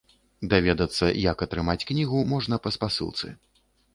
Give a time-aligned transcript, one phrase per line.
[0.53, 3.27] Даведацца, як атрымаць кнігу, можна па спасылцы.